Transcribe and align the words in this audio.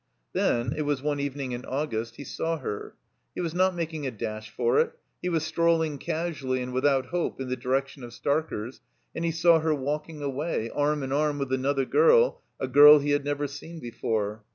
Then 0.33 0.73
(it 0.75 0.81
was 0.81 1.03
one 1.03 1.19
evening 1.19 1.51
in 1.51 1.63
August) 1.63 2.15
he 2.15 2.23
saw 2.23 2.57
her. 2.57 2.95
He 3.35 3.41
was 3.41 3.53
not 3.53 3.75
making 3.75 4.07
a 4.07 4.09
dash 4.09 4.49
for 4.49 4.79
it; 4.79 4.93
he 5.21 5.29
was 5.29 5.43
strolling 5.45 5.99
casually 5.99 6.59
and 6.59 6.73
without 6.73 7.05
hope 7.09 7.39
in 7.39 7.49
the 7.49 7.55
direction 7.55 8.03
of 8.03 8.11
Stark 8.11 8.51
er's, 8.51 8.81
and 9.13 9.23
he 9.23 9.29
saw 9.31 9.59
her 9.59 9.75
walking 9.75 10.23
away, 10.23 10.71
arm 10.71 11.03
in 11.03 11.11
arm 11.11 11.37
with 11.37 11.53
another 11.53 11.85
girl, 11.85 12.41
a 12.59 12.67
girl 12.67 12.97
he 12.97 13.11
had 13.11 13.23
never 13.23 13.45
seen 13.45 13.79
before. 13.79 14.41